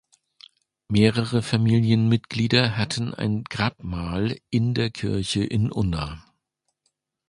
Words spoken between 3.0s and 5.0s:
ein Grabmal in der